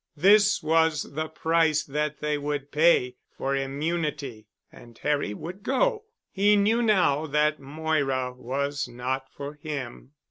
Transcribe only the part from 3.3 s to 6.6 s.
for immunity—and Harry would go. He